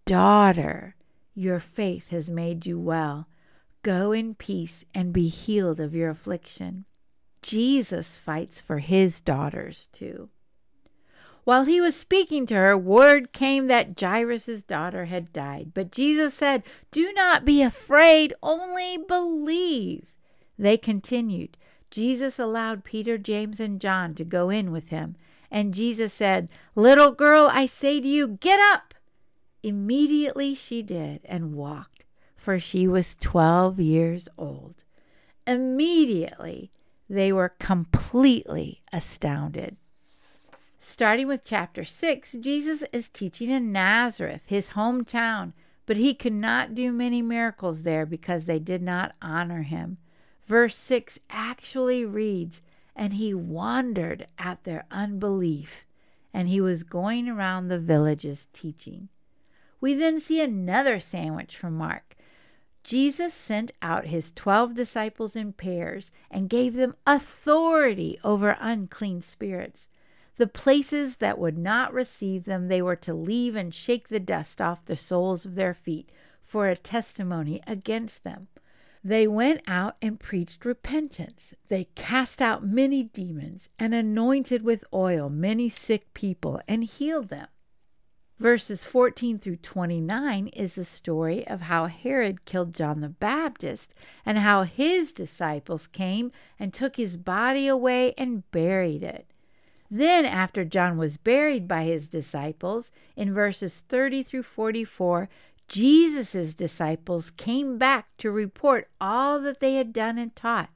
Daughter, 0.03 0.97
your 1.33 1.61
faith 1.61 2.09
has 2.09 2.29
made 2.29 2.65
you 2.65 2.77
well. 2.77 3.29
Go 3.83 4.11
in 4.11 4.35
peace 4.35 4.83
and 4.93 5.13
be 5.13 5.29
healed 5.29 5.79
of 5.79 5.95
your 5.95 6.09
affliction. 6.09 6.83
Jesus 7.41 8.17
fights 8.17 8.61
for 8.61 8.79
his 8.79 9.21
daughters 9.21 9.87
too. 9.91 10.29
While 11.43 11.63
he 11.63 11.79
was 11.79 11.95
speaking 11.95 12.45
to 12.47 12.55
her, 12.55 12.77
word 12.77 13.31
came 13.31 13.67
that 13.67 13.97
Jairus' 13.97 14.63
daughter 14.63 15.05
had 15.05 15.31
died. 15.31 15.71
But 15.73 15.91
Jesus 15.91 16.33
said, 16.33 16.63
Do 16.91 17.13
not 17.13 17.45
be 17.45 17.61
afraid, 17.61 18.33
only 18.43 18.97
believe. 18.97 20.13
They 20.59 20.75
continued. 20.75 21.55
Jesus 21.89 22.37
allowed 22.37 22.83
Peter, 22.83 23.17
James, 23.17 23.61
and 23.61 23.79
John 23.79 24.13
to 24.15 24.25
go 24.25 24.49
in 24.49 24.71
with 24.73 24.89
him. 24.89 25.15
And 25.49 25.73
Jesus 25.73 26.11
said, 26.11 26.49
Little 26.75 27.11
girl, 27.11 27.47
I 27.49 27.65
say 27.65 28.01
to 28.01 28.07
you, 28.07 28.27
get 28.27 28.59
up. 28.73 28.93
Immediately 29.63 30.53
she 30.53 30.81
did 30.81 31.21
and 31.23 31.55
walked, 31.55 32.03
for 32.35 32.59
she 32.59 32.87
was 32.87 33.15
twelve 33.15 33.79
years 33.79 34.27
old. 34.37 34.75
Immediately 35.45 36.71
they 37.09 37.31
were 37.31 37.49
completely 37.59 38.81
astounded. 38.91 39.77
Starting 40.79 41.27
with 41.27 41.43
chapter 41.43 41.83
6, 41.83 42.33
Jesus 42.39 42.83
is 42.93 43.09
teaching 43.09 43.49
in 43.49 43.71
Nazareth, 43.71 44.45
his 44.47 44.69
hometown, 44.69 45.53
but 45.85 45.97
he 45.97 46.13
could 46.13 46.33
not 46.33 46.75
do 46.75 46.91
many 46.91 47.21
miracles 47.21 47.83
there 47.83 48.05
because 48.05 48.45
they 48.45 48.59
did 48.59 48.81
not 48.81 49.15
honor 49.21 49.63
him. 49.63 49.97
Verse 50.47 50.75
6 50.75 51.19
actually 51.29 52.05
reads, 52.05 52.61
And 52.95 53.13
he 53.13 53.33
wondered 53.33 54.27
at 54.37 54.63
their 54.63 54.85
unbelief, 54.91 55.85
and 56.33 56.47
he 56.47 56.61
was 56.61 56.83
going 56.83 57.27
around 57.27 57.67
the 57.67 57.79
villages 57.79 58.47
teaching. 58.53 59.09
We 59.81 59.93
then 59.93 60.19
see 60.19 60.41
another 60.41 60.99
sandwich 60.99 61.57
from 61.57 61.77
Mark. 61.77 62.06
Jesus 62.87 63.33
sent 63.33 63.73
out 63.81 64.05
his 64.05 64.31
twelve 64.31 64.73
disciples 64.73 65.35
in 65.35 65.51
pairs 65.51 66.09
and 66.31 66.49
gave 66.49 66.73
them 66.73 66.95
authority 67.05 68.17
over 68.23 68.55
unclean 68.61 69.21
spirits. 69.21 69.89
The 70.37 70.47
places 70.47 71.17
that 71.17 71.37
would 71.37 71.57
not 71.57 71.93
receive 71.93 72.45
them 72.45 72.69
they 72.69 72.81
were 72.81 72.95
to 72.95 73.13
leave 73.13 73.57
and 73.57 73.75
shake 73.75 74.07
the 74.07 74.21
dust 74.21 74.61
off 74.61 74.85
the 74.85 74.95
soles 74.95 75.43
of 75.45 75.55
their 75.55 75.73
feet, 75.73 76.09
for 76.41 76.69
a 76.69 76.77
testimony 76.77 77.61
against 77.67 78.23
them. 78.23 78.47
They 79.03 79.27
went 79.27 79.63
out 79.67 79.97
and 80.01 80.17
preached 80.17 80.63
repentance. 80.63 81.53
They 81.67 81.89
cast 81.95 82.41
out 82.41 82.65
many 82.65 83.03
demons 83.03 83.67
and 83.77 83.93
anointed 83.93 84.63
with 84.63 84.85
oil 84.93 85.29
many 85.29 85.67
sick 85.67 86.13
people 86.13 86.61
and 86.69 86.85
healed 86.85 87.27
them. 87.27 87.49
Verses 88.39 88.83
14 88.83 89.39
through 89.39 89.55
29 89.55 90.47
is 90.49 90.75
the 90.75 90.85
story 90.85 91.47
of 91.47 91.61
how 91.61 91.87
Herod 91.87 92.45
killed 92.45 92.75
John 92.75 93.01
the 93.01 93.09
Baptist 93.09 93.95
and 94.23 94.37
how 94.37 94.61
his 94.61 95.11
disciples 95.11 95.87
came 95.87 96.31
and 96.59 96.71
took 96.71 96.97
his 96.97 97.17
body 97.17 97.67
away 97.67 98.13
and 98.15 98.49
buried 98.51 99.01
it. 99.01 99.25
Then, 99.89 100.23
after 100.23 100.63
John 100.63 100.97
was 100.97 101.17
buried 101.17 101.67
by 101.67 101.85
his 101.85 102.07
disciples, 102.07 102.91
in 103.15 103.33
verses 103.33 103.81
30 103.89 104.21
through 104.21 104.43
44, 104.43 105.29
Jesus' 105.67 106.53
disciples 106.53 107.31
came 107.31 107.79
back 107.79 108.15
to 108.17 108.29
report 108.29 108.87
all 109.01 109.39
that 109.39 109.61
they 109.61 109.75
had 109.75 109.91
done 109.91 110.19
and 110.19 110.35
taught. 110.35 110.69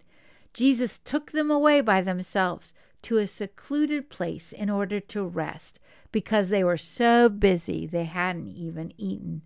Jesus 0.53 0.99
took 1.03 1.31
them 1.31 1.51
away 1.51 1.81
by 1.81 2.01
themselves 2.01 2.73
to 3.03 3.17
a 3.17 3.27
secluded 3.27 4.09
place 4.09 4.51
in 4.51 4.69
order 4.69 4.99
to 4.99 5.23
rest 5.23 5.79
because 6.11 6.49
they 6.49 6.63
were 6.63 6.77
so 6.77 7.29
busy 7.29 7.85
they 7.85 8.03
hadn't 8.03 8.49
even 8.49 8.93
eaten. 8.97 9.41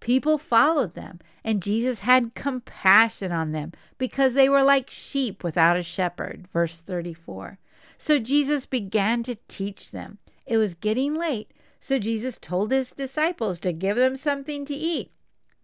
People 0.00 0.38
followed 0.38 0.94
them, 0.94 1.18
and 1.42 1.62
Jesus 1.62 2.00
had 2.00 2.34
compassion 2.34 3.32
on 3.32 3.52
them 3.52 3.72
because 3.98 4.34
they 4.34 4.48
were 4.48 4.62
like 4.62 4.90
sheep 4.90 5.42
without 5.42 5.76
a 5.76 5.82
shepherd. 5.82 6.46
Verse 6.52 6.78
34. 6.78 7.58
So 7.96 8.18
Jesus 8.18 8.64
began 8.64 9.24
to 9.24 9.38
teach 9.48 9.90
them. 9.90 10.18
It 10.46 10.56
was 10.56 10.74
getting 10.74 11.14
late, 11.14 11.50
so 11.80 11.98
Jesus 11.98 12.38
told 12.38 12.70
his 12.70 12.92
disciples 12.92 13.58
to 13.60 13.72
give 13.72 13.96
them 13.96 14.16
something 14.16 14.64
to 14.66 14.74
eat. 14.74 15.10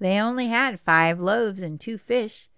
They 0.01 0.19
only 0.19 0.49
had 0.49 0.81
five 0.81 1.21
loaves 1.21 1.63
and 1.63 1.81
two 1.81 1.97
fish. 1.97 2.49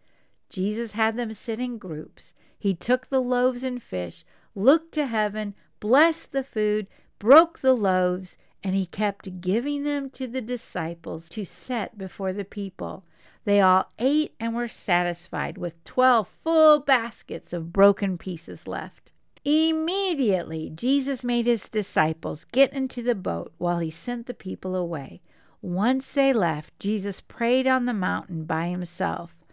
Jesus 0.49 0.92
had 0.92 1.16
them 1.16 1.35
sit 1.35 1.59
in 1.59 1.78
groups. 1.78 2.33
He 2.59 2.75
took 2.75 3.09
the 3.09 3.21
loaves 3.21 3.62
and 3.62 3.83
fish, 3.83 4.25
looked 4.54 4.92
to 4.95 5.06
heaven, 5.06 5.54
blessed 5.78 6.33
the 6.33 6.42
food, 6.42 6.87
broke 7.18 7.61
the 7.61 7.75
loaves, 7.75 8.37
and 8.62 8.75
he 8.75 8.87
kept 8.87 9.40
giving 9.40 9.85
them 9.85 10.11
to 10.11 10.26
the 10.26 10.40
disciples 10.40 11.28
to 11.30 11.44
set 11.44 11.96
before 11.96 12.32
the 12.32 12.44
people. 12.44 13.04
They 13.44 13.61
all 13.61 13.92
ate 13.99 14.35
and 14.40 14.54
were 14.54 14.68
satisfied 14.68 15.56
with 15.56 15.85
twelve 15.85 16.26
full 16.26 16.80
baskets 16.80 17.52
of 17.52 17.73
broken 17.73 18.18
pieces 18.18 18.66
left. 18.66 19.12
Immediately, 19.44 20.73
Jesus 20.75 21.23
made 21.23 21.46
his 21.46 21.68
disciples 21.68 22.44
get 22.50 22.73
into 22.73 23.02
the 23.02 23.14
boat 23.14 23.52
while 23.58 23.78
he 23.78 23.92
sent 23.92 24.26
the 24.26 24.35
people 24.35 24.75
away. 24.75 25.20
Once 25.62 26.11
they 26.11 26.32
left, 26.32 26.76
Jesus 26.80 27.20
prayed 27.20 27.68
on 27.68 27.85
the 27.85 27.94
mountain 27.94 28.44
by 28.44 28.66
himself. 28.66 29.44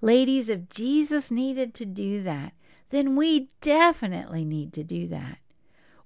Ladies, 0.00 0.48
if 0.48 0.70
Jesus 0.70 1.30
needed 1.30 1.74
to 1.74 1.84
do 1.84 2.22
that, 2.22 2.54
then 2.88 3.16
we 3.16 3.50
definitely 3.60 4.46
need 4.46 4.72
to 4.72 4.82
do 4.82 5.06
that. 5.08 5.36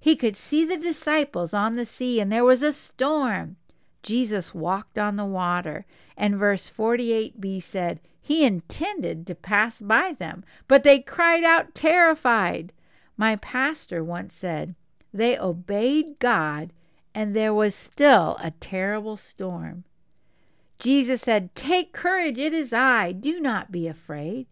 He 0.07 0.15
could 0.15 0.37
see 0.37 0.63
the 0.63 0.77
disciples 0.77 1.53
on 1.53 1.75
the 1.75 1.85
sea, 1.85 2.21
and 2.21 2.31
there 2.31 2.45
was 2.45 2.63
a 2.63 2.71
storm. 2.71 3.57
Jesus 4.01 4.55
walked 4.55 4.97
on 4.97 5.17
the 5.17 5.25
water, 5.25 5.85
and 6.15 6.37
verse 6.37 6.71
48b 6.71 7.61
said, 7.61 7.99
He 8.21 8.45
intended 8.45 9.27
to 9.27 9.35
pass 9.35 9.81
by 9.81 10.13
them, 10.13 10.45
but 10.65 10.83
they 10.85 11.01
cried 11.01 11.43
out 11.43 11.75
terrified. 11.75 12.71
My 13.17 13.35
pastor 13.35 14.01
once 14.01 14.33
said, 14.33 14.75
They 15.13 15.37
obeyed 15.37 16.19
God, 16.19 16.71
and 17.13 17.35
there 17.35 17.53
was 17.53 17.75
still 17.75 18.37
a 18.41 18.51
terrible 18.61 19.17
storm. 19.17 19.83
Jesus 20.79 21.19
said, 21.19 21.53
Take 21.53 21.91
courage, 21.91 22.39
it 22.39 22.53
is 22.53 22.71
I. 22.71 23.11
Do 23.11 23.41
not 23.41 23.73
be 23.73 23.89
afraid. 23.89 24.47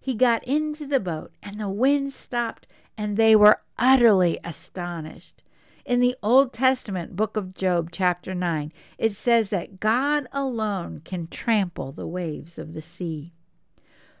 He 0.00 0.14
got 0.14 0.44
into 0.44 0.86
the 0.86 0.98
boat, 0.98 1.32
and 1.42 1.60
the 1.60 1.68
wind 1.68 2.14
stopped, 2.14 2.66
and 2.96 3.16
they 3.16 3.34
were 3.34 3.60
utterly 3.78 4.38
astonished. 4.44 5.42
In 5.84 6.00
the 6.00 6.16
Old 6.22 6.52
Testament 6.52 7.14
book 7.14 7.36
of 7.36 7.54
Job, 7.54 7.90
chapter 7.92 8.34
9, 8.34 8.72
it 8.96 9.14
says 9.14 9.50
that 9.50 9.80
God 9.80 10.26
alone 10.32 11.00
can 11.04 11.26
trample 11.26 11.92
the 11.92 12.06
waves 12.06 12.58
of 12.58 12.72
the 12.72 12.82
sea. 12.82 13.32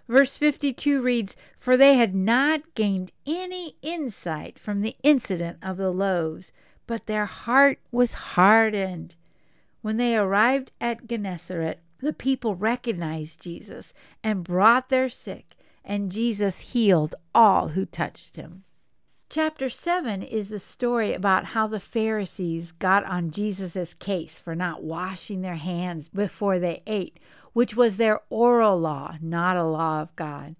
Verse 0.06 0.36
52 0.36 1.00
reads, 1.00 1.34
For 1.58 1.76
they 1.76 1.94
had 1.94 2.14
not 2.14 2.74
gained 2.74 3.10
any 3.26 3.76
insight 3.80 4.58
from 4.58 4.82
the 4.82 4.96
incident 5.02 5.58
of 5.62 5.78
the 5.78 5.90
loaves, 5.90 6.52
but 6.86 7.06
their 7.06 7.24
heart 7.24 7.78
was 7.90 8.12
hardened. 8.14 9.16
When 9.80 9.96
they 9.96 10.16
arrived 10.16 10.72
at 10.80 11.06
Gennesaret, 11.06 11.80
the 12.00 12.12
people 12.12 12.54
recognized 12.54 13.40
Jesus 13.40 13.94
and 14.22 14.44
brought 14.44 14.90
their 14.90 15.08
sick, 15.08 15.56
and 15.84 16.10
Jesus 16.12 16.72
healed 16.72 17.14
all 17.34 17.68
who 17.68 17.84
touched 17.84 18.36
him. 18.36 18.64
Chapter 19.30 19.68
7 19.68 20.22
is 20.22 20.48
the 20.48 20.60
story 20.60 21.12
about 21.12 21.46
how 21.46 21.66
the 21.66 21.80
Pharisees 21.80 22.72
got 22.72 23.04
on 23.04 23.30
Jesus' 23.30 23.94
case 23.94 24.38
for 24.38 24.54
not 24.54 24.84
washing 24.84 25.40
their 25.40 25.56
hands 25.56 26.08
before 26.08 26.58
they 26.58 26.82
ate, 26.86 27.18
which 27.52 27.74
was 27.74 27.96
their 27.96 28.20
oral 28.30 28.78
law, 28.78 29.16
not 29.20 29.56
a 29.56 29.64
law 29.64 30.00
of 30.00 30.14
God. 30.14 30.54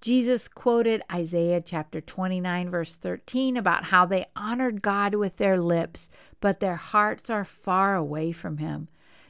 Jesus 0.00 0.46
quoted 0.46 1.02
Isaiah 1.12 1.60
chapter 1.60 2.00
29, 2.00 2.70
verse 2.70 2.94
13, 2.94 3.56
about 3.56 3.84
how 3.84 4.06
they 4.06 4.26
honored 4.36 4.82
God 4.82 5.14
with 5.14 5.38
their 5.38 5.58
lips, 5.58 6.08
but 6.40 6.60
their 6.60 6.76
hearts 6.76 7.30
are 7.30 7.44
far 7.44 7.96
away 7.96 8.30
from 8.30 8.58
Him. 8.58 8.88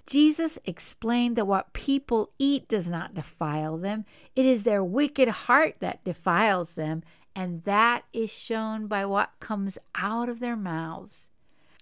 Jesus 0.09 0.59
explained 0.65 1.37
that 1.37 1.47
what 1.47 1.75
people 1.75 2.31
eat 2.39 2.67
does 2.67 2.87
not 2.87 3.13
defile 3.13 3.77
them, 3.77 4.07
it 4.35 4.47
is 4.47 4.63
their 4.63 4.83
wicked 4.83 5.29
heart 5.29 5.75
that 5.81 6.03
defiles 6.03 6.71
them, 6.71 7.03
and 7.37 7.63
that 7.65 8.05
is 8.15 8.31
shown 8.31 8.87
by 8.87 9.05
what 9.05 9.39
comes 9.39 9.77
out 9.95 10.31
of 10.31 10.41
their 10.41 10.57
mouths. 10.57 11.29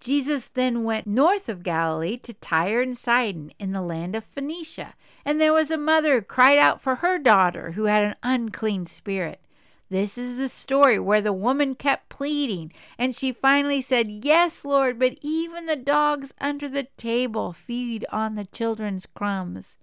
Jesus 0.00 0.48
then 0.48 0.82
went 0.82 1.06
north 1.06 1.48
of 1.48 1.62
Galilee 1.62 2.16
to 2.18 2.34
Tyre 2.34 2.82
and 2.82 2.98
Sidon 2.98 3.52
in 3.60 3.70
the 3.70 3.80
land 3.80 4.16
of 4.16 4.24
Phoenicia, 4.24 4.94
and 5.24 5.40
there 5.40 5.52
was 5.52 5.70
a 5.70 5.78
mother 5.78 6.16
who 6.16 6.22
cried 6.22 6.58
out 6.58 6.80
for 6.80 6.96
her 6.96 7.20
daughter 7.20 7.72
who 7.72 7.84
had 7.84 8.02
an 8.02 8.16
unclean 8.24 8.86
spirit. 8.86 9.40
This 9.88 10.18
is 10.18 10.36
the 10.36 10.48
story 10.48 10.98
where 10.98 11.20
the 11.20 11.32
woman 11.32 11.76
kept 11.76 12.08
pleading, 12.08 12.72
and 12.98 13.14
she 13.14 13.32
finally 13.32 13.80
said, 13.80 14.10
Yes, 14.10 14.64
Lord, 14.64 14.98
but 14.98 15.16
even 15.22 15.66
the 15.66 15.76
dogs 15.76 16.32
under 16.40 16.68
the 16.68 16.88
table 16.96 17.52
feed 17.52 18.04
on 18.10 18.34
the 18.34 18.46
children's 18.46 19.06
crumbs. 19.06 19.76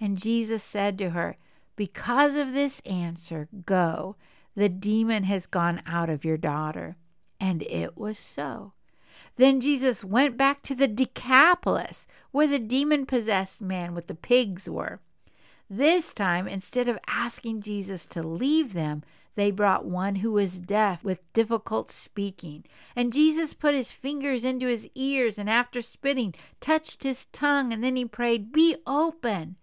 And 0.00 0.16
Jesus 0.16 0.62
said 0.62 0.96
to 0.98 1.10
her, 1.10 1.36
Because 1.74 2.36
of 2.36 2.52
this 2.52 2.80
answer, 2.86 3.48
go. 3.66 4.16
The 4.54 4.68
demon 4.68 5.24
has 5.24 5.46
gone 5.46 5.82
out 5.86 6.10
of 6.10 6.24
your 6.24 6.36
daughter. 6.36 6.96
And 7.40 7.62
it 7.64 7.96
was 7.96 8.18
so. 8.18 8.72
Then 9.36 9.60
Jesus 9.60 10.04
went 10.04 10.36
back 10.36 10.62
to 10.62 10.74
the 10.74 10.88
Decapolis, 10.88 12.06
where 12.30 12.46
the 12.46 12.58
demon 12.58 13.06
possessed 13.06 13.60
man 13.60 13.94
with 13.94 14.06
the 14.06 14.14
pigs 14.14 14.68
were. 14.68 15.00
This 15.68 16.12
time, 16.12 16.46
instead 16.46 16.88
of 16.88 16.98
asking 17.06 17.62
Jesus 17.62 18.04
to 18.06 18.22
leave 18.22 18.74
them, 18.74 19.02
they 19.40 19.50
brought 19.50 19.84
one 19.84 20.16
who 20.16 20.32
was 20.32 20.58
deaf 20.58 21.02
with 21.02 21.32
difficult 21.32 21.90
speaking. 21.90 22.64
And 22.94 23.12
Jesus 23.12 23.54
put 23.54 23.74
his 23.74 23.90
fingers 23.90 24.44
into 24.44 24.66
his 24.66 24.88
ears 24.94 25.38
and 25.38 25.48
after 25.48 25.80
spitting, 25.80 26.34
touched 26.60 27.02
his 27.02 27.24
tongue, 27.32 27.72
and 27.72 27.82
then 27.82 27.96
he 27.96 28.04
prayed, 28.04 28.52
Be 28.52 28.76
open. 28.86 29.56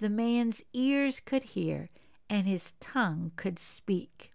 The 0.00 0.08
man's 0.08 0.62
ears 0.72 1.20
could 1.20 1.42
hear, 1.42 1.90
and 2.30 2.46
his 2.46 2.72
tongue 2.80 3.32
could 3.36 3.58
speak. 3.58 4.32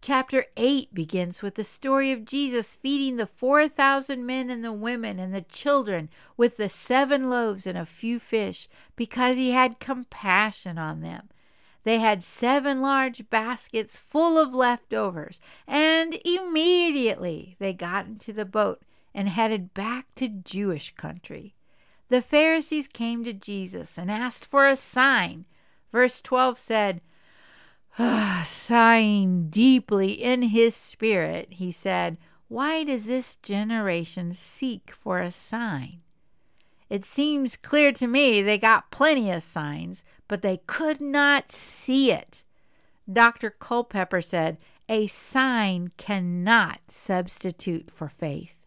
Chapter 0.00 0.44
8 0.58 0.92
begins 0.92 1.40
with 1.40 1.54
the 1.54 1.64
story 1.64 2.12
of 2.12 2.26
Jesus 2.26 2.74
feeding 2.74 3.16
the 3.16 3.26
4,000 3.26 4.26
men 4.26 4.50
and 4.50 4.62
the 4.62 4.70
women 4.70 5.18
and 5.18 5.34
the 5.34 5.40
children 5.40 6.10
with 6.36 6.58
the 6.58 6.68
seven 6.68 7.30
loaves 7.30 7.66
and 7.66 7.78
a 7.78 7.86
few 7.86 8.20
fish 8.20 8.68
because 8.96 9.36
he 9.36 9.52
had 9.52 9.80
compassion 9.80 10.76
on 10.76 11.00
them. 11.00 11.30
They 11.84 11.98
had 11.98 12.24
seven 12.24 12.80
large 12.80 13.28
baskets 13.30 13.98
full 13.98 14.38
of 14.38 14.54
leftovers, 14.54 15.38
and 15.66 16.18
immediately 16.24 17.56
they 17.58 17.72
got 17.72 18.06
into 18.06 18.32
the 18.32 18.46
boat 18.46 18.82
and 19.14 19.28
headed 19.28 19.74
back 19.74 20.06
to 20.16 20.28
Jewish 20.28 20.94
country. 20.94 21.54
The 22.08 22.22
Pharisees 22.22 22.88
came 22.88 23.22
to 23.24 23.32
Jesus 23.32 23.98
and 23.98 24.10
asked 24.10 24.44
for 24.44 24.66
a 24.66 24.76
sign. 24.76 25.44
Verse 25.92 26.20
12 26.20 26.58
said, 26.58 27.00
ah, 27.98 28.44
Sighing 28.46 29.48
deeply 29.50 30.12
in 30.12 30.42
his 30.42 30.74
spirit, 30.74 31.48
he 31.50 31.70
said, 31.70 32.16
Why 32.48 32.84
does 32.84 33.04
this 33.04 33.36
generation 33.36 34.32
seek 34.32 34.90
for 34.90 35.20
a 35.20 35.30
sign? 35.30 36.00
It 36.90 37.04
seems 37.04 37.56
clear 37.56 37.92
to 37.92 38.06
me 38.06 38.42
they 38.42 38.58
got 38.58 38.90
plenty 38.90 39.30
of 39.30 39.42
signs, 39.42 40.04
but 40.28 40.42
they 40.42 40.58
could 40.66 41.00
not 41.00 41.52
see 41.52 42.10
it. 42.10 42.42
Dr. 43.10 43.50
Culpepper 43.50 44.22
said, 44.22 44.58
A 44.88 45.06
sign 45.06 45.92
cannot 45.96 46.80
substitute 46.88 47.90
for 47.90 48.08
faith. 48.08 48.64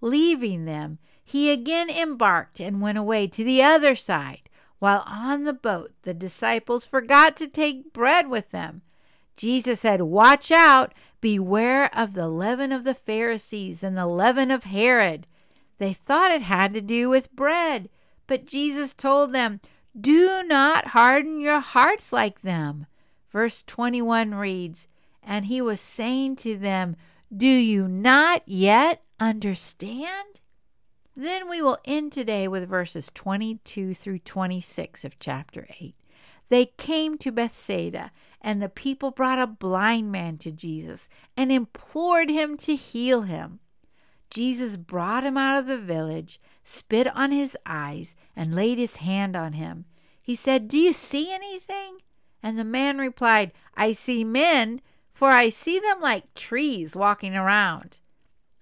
Leaving 0.00 0.64
them, 0.64 0.98
he 1.24 1.50
again 1.50 1.88
embarked 1.88 2.60
and 2.60 2.80
went 2.80 2.98
away 2.98 3.26
to 3.28 3.42
the 3.42 3.62
other 3.62 3.94
side, 3.96 4.48
While 4.78 5.02
on 5.06 5.44
the 5.44 5.54
boat, 5.54 5.92
the 6.02 6.14
disciples 6.14 6.84
forgot 6.84 7.36
to 7.38 7.48
take 7.48 7.92
bread 7.92 8.28
with 8.28 8.50
them. 8.50 8.82
Jesus 9.36 9.80
said, 9.80 10.02
Watch 10.02 10.50
out, 10.50 10.94
beware 11.20 11.92
of 11.96 12.12
the 12.12 12.28
leaven 12.28 12.70
of 12.70 12.84
the 12.84 12.94
Pharisees 12.94 13.82
and 13.82 13.96
the 13.96 14.06
leaven 14.06 14.50
of 14.50 14.64
Herod. 14.64 15.26
They 15.78 15.92
thought 15.92 16.30
it 16.30 16.42
had 16.42 16.72
to 16.74 16.80
do 16.80 17.08
with 17.08 17.34
bread, 17.34 17.88
but 18.26 18.46
Jesus 18.46 18.92
told 18.92 19.32
them, 19.32 19.60
Do 19.98 20.42
not 20.42 20.88
harden 20.88 21.38
your 21.38 21.60
hearts 21.60 22.12
like 22.12 22.42
them. 22.42 22.86
Verse 23.30 23.62
21 23.62 24.34
reads, 24.34 24.88
And 25.22 25.46
he 25.46 25.60
was 25.60 25.80
saying 25.80 26.36
to 26.36 26.56
them, 26.58 26.96
Do 27.34 27.46
you 27.46 27.86
not 27.86 28.42
yet 28.46 29.02
understand? 29.20 30.40
Then 31.16 31.48
we 31.48 31.62
will 31.62 31.78
end 31.84 32.12
today 32.12 32.48
with 32.48 32.68
verses 32.68 33.10
22 33.14 33.94
through 33.94 34.18
26 34.20 35.04
of 35.04 35.18
chapter 35.20 35.68
8. 35.78 35.94
They 36.48 36.66
came 36.66 37.16
to 37.18 37.32
Bethsaida, 37.32 38.10
and 38.40 38.60
the 38.60 38.68
people 38.68 39.10
brought 39.10 39.38
a 39.38 39.46
blind 39.46 40.10
man 40.10 40.38
to 40.38 40.50
Jesus 40.50 41.08
and 41.36 41.50
implored 41.52 42.30
him 42.30 42.56
to 42.58 42.74
heal 42.74 43.22
him. 43.22 43.60
Jesus 44.28 44.76
brought 44.76 45.24
him 45.24 45.38
out 45.38 45.58
of 45.58 45.66
the 45.66 45.78
village, 45.78 46.40
spit 46.64 47.06
on 47.14 47.30
his 47.30 47.56
eyes, 47.66 48.14
and 48.34 48.54
laid 48.54 48.78
his 48.78 48.96
hand 48.96 49.36
on 49.36 49.52
him. 49.52 49.84
He 50.20 50.34
said, 50.34 50.68
Do 50.68 50.78
you 50.78 50.92
see 50.92 51.32
anything? 51.32 51.98
And 52.42 52.58
the 52.58 52.64
man 52.64 52.98
replied, 52.98 53.52
I 53.76 53.92
see 53.92 54.24
men, 54.24 54.80
for 55.12 55.30
I 55.30 55.50
see 55.50 55.78
them 55.78 56.00
like 56.00 56.34
trees 56.34 56.96
walking 56.96 57.36
around. 57.36 57.98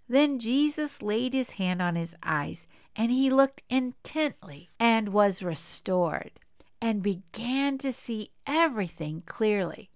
Then 0.09 0.38
Jesus 0.38 1.01
laid 1.01 1.33
his 1.33 1.53
hand 1.53 1.81
on 1.81 1.97
his 1.97 2.15
eyes, 2.23 2.67
and 2.95 3.11
he 3.11 3.31
looked 3.31 3.62
intently 3.71 4.69
and 4.79 5.09
was 5.09 5.43
restored, 5.43 6.33
and 6.81 7.03
began 7.03 7.79
to 7.79 7.93
see 7.93 8.31
everything 8.47 9.23
clearly. 9.25 9.91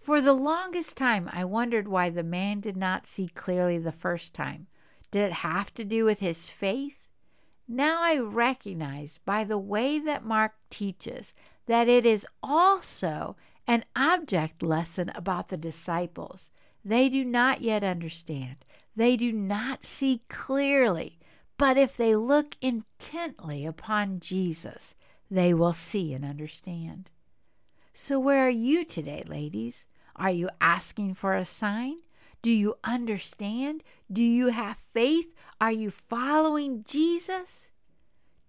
For 0.00 0.20
the 0.20 0.34
longest 0.34 0.96
time, 0.96 1.30
I 1.32 1.44
wondered 1.44 1.88
why 1.88 2.10
the 2.10 2.22
man 2.22 2.60
did 2.60 2.76
not 2.76 3.06
see 3.06 3.28
clearly 3.28 3.78
the 3.78 3.92
first 3.92 4.34
time. 4.34 4.66
Did 5.10 5.26
it 5.26 5.32
have 5.32 5.72
to 5.74 5.84
do 5.84 6.04
with 6.04 6.20
his 6.20 6.48
faith? 6.48 7.03
Now 7.66 8.02
I 8.02 8.18
recognize 8.18 9.18
by 9.24 9.44
the 9.44 9.58
way 9.58 9.98
that 9.98 10.24
Mark 10.24 10.52
teaches 10.70 11.32
that 11.66 11.88
it 11.88 12.04
is 12.04 12.26
also 12.42 13.36
an 13.66 13.84
object 13.96 14.62
lesson 14.62 15.10
about 15.14 15.48
the 15.48 15.56
disciples. 15.56 16.50
They 16.84 17.08
do 17.08 17.24
not 17.24 17.62
yet 17.62 17.82
understand. 17.82 18.56
They 18.94 19.16
do 19.16 19.32
not 19.32 19.86
see 19.86 20.22
clearly, 20.28 21.18
but 21.56 21.78
if 21.78 21.96
they 21.96 22.14
look 22.14 22.56
intently 22.60 23.64
upon 23.64 24.20
Jesus, 24.20 24.94
they 25.30 25.54
will 25.54 25.72
see 25.72 26.12
and 26.12 26.24
understand. 26.24 27.10
So, 27.92 28.18
where 28.20 28.46
are 28.46 28.50
you 28.50 28.84
today, 28.84 29.24
ladies? 29.26 29.86
Are 30.16 30.30
you 30.30 30.48
asking 30.60 31.14
for 31.14 31.34
a 31.34 31.44
sign? 31.44 31.96
Do 32.44 32.50
you 32.50 32.74
understand? 32.84 33.82
Do 34.12 34.22
you 34.22 34.48
have 34.48 34.76
faith? 34.76 35.34
Are 35.62 35.72
you 35.72 35.90
following 35.90 36.84
Jesus? 36.86 37.68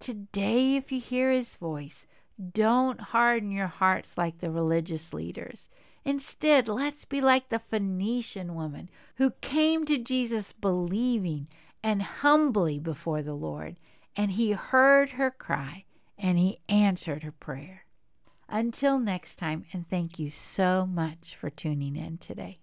Today, 0.01 0.75
if 0.75 0.91
you 0.91 0.99
hear 0.99 1.31
his 1.31 1.55
voice, 1.55 2.05
don't 2.51 2.99
harden 2.99 3.51
your 3.51 3.67
hearts 3.67 4.17
like 4.17 4.39
the 4.39 4.51
religious 4.51 5.13
leaders. 5.13 5.69
Instead, 6.03 6.67
let's 6.67 7.05
be 7.05 7.21
like 7.21 7.47
the 7.47 7.57
Phoenician 7.57 8.53
woman 8.53 8.89
who 9.15 9.31
came 9.39 9.85
to 9.85 9.97
Jesus 9.97 10.51
believing 10.51 11.47
and 11.81 12.03
humbly 12.03 12.77
before 12.77 13.21
the 13.21 13.33
Lord, 13.33 13.79
and 14.13 14.31
he 14.31 14.51
heard 14.51 15.11
her 15.11 15.31
cry 15.31 15.85
and 16.17 16.37
he 16.37 16.57
answered 16.67 17.23
her 17.23 17.31
prayer. 17.31 17.85
Until 18.49 18.99
next 18.99 19.37
time, 19.37 19.63
and 19.71 19.87
thank 19.87 20.19
you 20.19 20.29
so 20.29 20.85
much 20.85 21.33
for 21.33 21.49
tuning 21.49 21.95
in 21.95 22.17
today. 22.17 22.53